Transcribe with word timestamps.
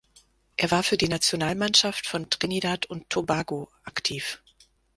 Er 0.57 0.71
war 0.71 0.81
für 0.81 0.97
die 0.97 1.07
Nationalmannschaft 1.09 2.07
von 2.07 2.27
Trinidad 2.27 2.87
und 2.87 3.07
Tobago 3.11 3.69
aktiv. 3.83 4.41